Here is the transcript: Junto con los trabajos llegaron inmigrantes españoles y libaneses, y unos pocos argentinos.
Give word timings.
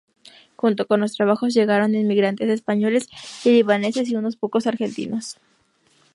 Junto 0.55 0.87
con 0.87 0.99
los 0.99 1.13
trabajos 1.13 1.53
llegaron 1.53 1.93
inmigrantes 1.93 2.49
españoles 2.49 3.07
y 3.45 3.51
libaneses, 3.51 4.09
y 4.09 4.15
unos 4.15 4.35
pocos 4.35 4.65
argentinos. 4.65 5.37